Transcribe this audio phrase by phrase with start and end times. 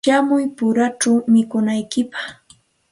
[0.05, 2.25] Shamuy puruchaw mikunantsikpaq.